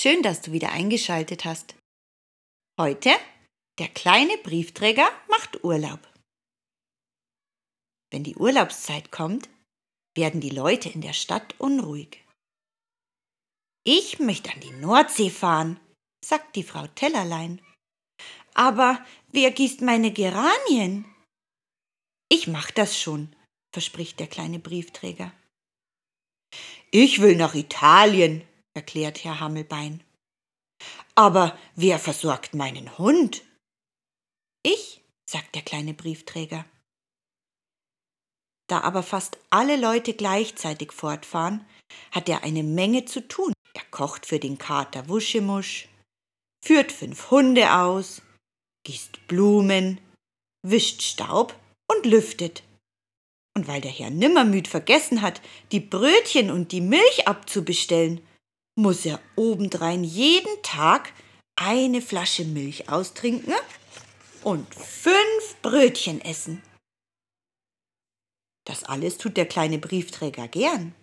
[0.00, 1.74] Schön, dass du wieder eingeschaltet hast.
[2.78, 3.10] Heute
[3.80, 5.98] der kleine Briefträger macht Urlaub.
[8.12, 9.48] Wenn die Urlaubszeit kommt,
[10.16, 12.24] werden die Leute in der Stadt unruhig.
[13.82, 15.80] Ich möchte an die Nordsee fahren,
[16.24, 17.60] sagt die Frau Tellerlein.
[18.54, 21.12] Aber wer gießt meine Geranien?
[22.28, 23.34] Ich mach das schon,
[23.72, 25.32] verspricht der kleine Briefträger.
[26.92, 28.47] Ich will nach Italien,
[28.78, 30.04] erklärt Herr Hammelbein.
[31.16, 33.42] Aber wer versorgt meinen Hund?
[34.62, 36.64] Ich, sagt der kleine Briefträger.
[38.70, 41.66] Da aber fast alle Leute gleichzeitig fortfahren,
[42.12, 43.52] hat er eine Menge zu tun.
[43.74, 45.88] Er kocht für den Kater Wuschemusch,
[46.64, 48.22] führt fünf Hunde aus,
[48.86, 50.00] gießt Blumen,
[50.62, 51.58] wischt Staub
[51.90, 52.62] und lüftet.
[53.56, 55.40] Und weil der Herr Nimmermüd vergessen hat,
[55.72, 58.20] die Brötchen und die Milch abzubestellen,
[58.78, 61.12] muss er obendrein jeden Tag
[61.56, 63.52] eine Flasche Milch austrinken
[64.44, 66.62] und fünf Brötchen essen.
[68.64, 70.94] Das alles tut der kleine Briefträger gern.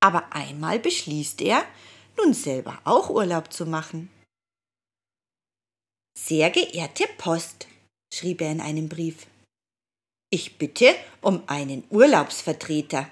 [0.00, 1.66] Aber einmal beschließt er,
[2.16, 4.10] nun selber auch Urlaub zu machen.
[6.18, 7.66] Sehr geehrte Post,
[8.10, 9.26] schrieb er in einem Brief,
[10.30, 13.10] ich bitte um einen Urlaubsvertreter.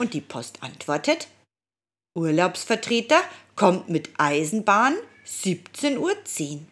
[0.00, 1.28] Und die Post antwortet,
[2.14, 3.22] Urlaubsvertreter
[3.56, 6.66] kommt mit Eisenbahn 17.10 Uhr.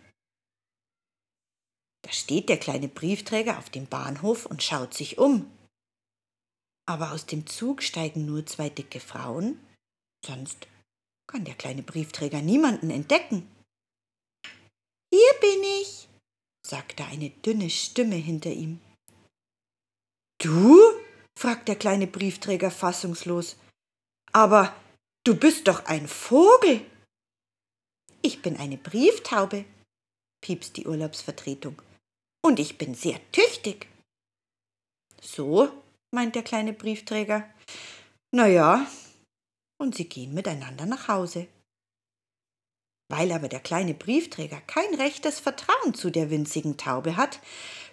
[2.02, 5.50] Da steht der kleine Briefträger auf dem Bahnhof und schaut sich um.
[6.86, 9.58] Aber aus dem Zug steigen nur zwei dicke Frauen,
[10.26, 10.66] sonst
[11.26, 13.48] kann der kleine Briefträger niemanden entdecken.
[15.12, 16.08] Hier bin ich,
[16.66, 18.80] sagte eine dünne Stimme hinter ihm.
[20.38, 20.78] Du?
[21.38, 23.56] fragt der kleine Briefträger fassungslos.
[24.32, 24.74] Aber
[25.24, 26.84] Du bist doch ein Vogel.
[28.22, 29.66] Ich bin eine Brieftaube,
[30.42, 31.80] piepst die Urlaubsvertretung.
[32.42, 33.86] Und ich bin sehr tüchtig.
[35.20, 35.70] So,
[36.10, 37.48] meint der kleine Briefträger.
[38.32, 38.86] Na ja,
[39.78, 41.48] und sie gehen miteinander nach Hause.
[43.10, 47.40] Weil aber der kleine Briefträger kein rechtes Vertrauen zu der winzigen Taube hat,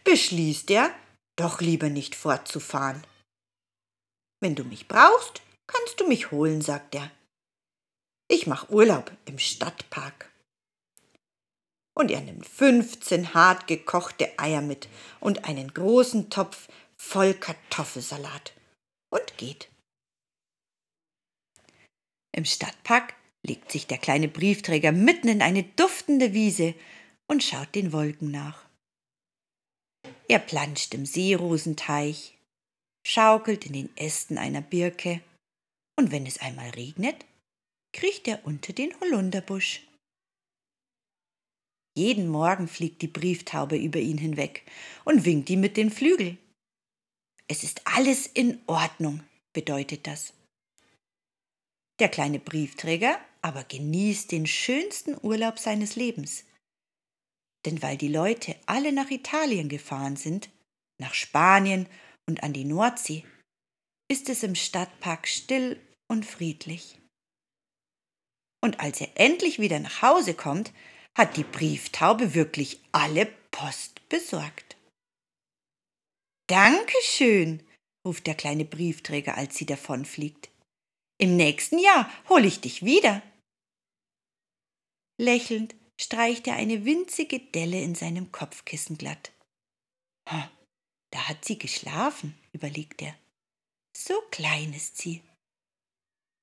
[0.03, 0.93] beschließt er,
[1.35, 3.05] doch lieber nicht fortzufahren.
[4.39, 7.11] Wenn du mich brauchst, kannst du mich holen, sagt er.
[8.29, 10.31] Ich mache Urlaub im Stadtpark.
[11.93, 14.87] Und er nimmt 15 hart gekochte Eier mit
[15.19, 18.53] und einen großen Topf voll Kartoffelsalat
[19.09, 19.69] und geht.
[22.31, 26.75] Im Stadtpark legt sich der kleine Briefträger mitten in eine duftende Wiese
[27.27, 28.67] und schaut den Wolken nach.
[30.27, 32.37] Er planscht im Seerosenteich,
[33.05, 35.21] schaukelt in den Ästen einer Birke,
[35.97, 37.25] und wenn es einmal regnet,
[37.93, 39.83] kriecht er unter den Holunderbusch.
[41.97, 44.63] Jeden Morgen fliegt die Brieftaube über ihn hinweg
[45.03, 46.37] und winkt ihm mit den Flügeln.
[47.47, 50.33] Es ist alles in Ordnung, bedeutet das.
[51.99, 56.43] Der kleine Briefträger aber genießt den schönsten Urlaub seines Lebens.
[57.65, 60.49] Denn weil die Leute alle nach Italien gefahren sind,
[60.99, 61.87] nach Spanien
[62.27, 63.23] und an die Nordsee,
[64.09, 66.97] ist es im Stadtpark still und friedlich
[68.67, 70.73] und als er endlich wieder nach Hause kommt,
[71.17, 74.75] hat die Brieftaube wirklich alle Post besorgt.
[76.47, 77.65] Dankeschön,
[78.05, 80.49] ruft der kleine Briefträger, als sie davonfliegt.
[81.17, 83.21] Im nächsten Jahr hole ich dich wieder.
[85.19, 89.31] Lächelnd streicht er eine winzige Delle in seinem Kopfkissen glatt.
[90.25, 93.15] Da hat sie geschlafen, überlegt er.
[93.97, 95.23] So klein ist sie.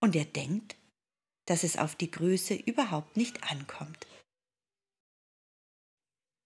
[0.05, 0.77] Und er denkt,
[1.47, 4.07] dass es auf die Größe überhaupt nicht ankommt.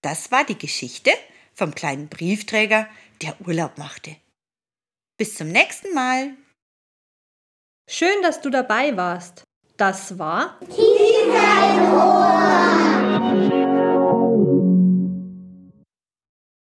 [0.01, 1.11] Das war die Geschichte
[1.55, 2.87] vom kleinen Briefträger,
[3.21, 4.15] der Urlaub machte.
[5.17, 6.37] Bis zum nächsten Mal.
[7.89, 9.43] Schön, dass du dabei warst.
[9.75, 11.09] Das war Tief